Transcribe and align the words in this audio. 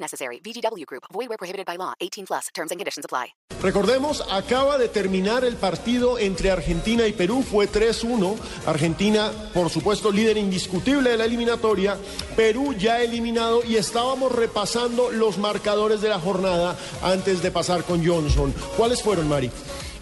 Necessary. 0.00 0.40
VGW 0.40 0.84
Group. 0.86 1.04
Void 1.12 1.28
where 1.28 1.38
prohibited 1.38 1.66
by 1.66 1.76
law. 1.76 1.94
18 2.00 2.26
plus. 2.26 2.48
Terms 2.54 2.70
and 2.70 2.80
conditions 2.80 3.04
apply. 3.04 3.34
Recordemos, 3.62 4.22
acaba 4.30 4.76
de 4.76 4.88
terminar 4.88 5.42
el 5.42 5.56
partido 5.56 6.18
entre 6.18 6.50
Argentina 6.50 7.06
y 7.06 7.12
Perú. 7.12 7.42
Fue 7.42 7.66
3-1. 7.66 8.36
Argentina, 8.66 9.32
por 9.54 9.70
supuesto, 9.70 10.12
líder 10.12 10.36
indiscutible 10.36 11.10
de 11.10 11.16
la 11.16 11.24
eliminatoria. 11.24 11.96
Perú 12.36 12.74
ya 12.74 13.00
eliminado 13.00 13.64
y 13.64 13.76
estábamos 13.76 14.32
repasando 14.32 15.10
los 15.10 15.38
marcadores 15.38 16.02
de 16.02 16.10
la 16.10 16.20
jornada 16.20 16.76
antes 17.02 17.42
de 17.42 17.50
pasar 17.50 17.84
con 17.84 18.06
Johnson. 18.06 18.54
¿Cuáles 18.76 19.02
fueron, 19.02 19.28
Mari? 19.28 19.50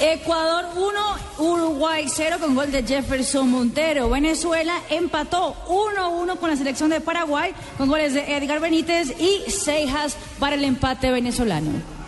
Ecuador 0.00 0.64
1, 0.74 1.46
Uruguay 1.46 2.06
0 2.08 2.38
con 2.40 2.54
gol 2.54 2.72
de 2.72 2.82
Jefferson 2.82 3.50
Montero. 3.50 4.08
Venezuela 4.08 4.80
empató 4.88 5.54
1-1 5.68 6.38
con 6.38 6.48
la 6.48 6.56
selección 6.56 6.88
de 6.88 7.02
Paraguay 7.02 7.52
con 7.76 7.86
goles 7.86 8.14
de 8.14 8.34
Edgar 8.34 8.60
Benítez 8.60 9.14
y 9.20 9.50
Seijas 9.50 10.16
para 10.38 10.56
el 10.56 10.64
empate 10.64 11.10
venezolano. 11.10 11.99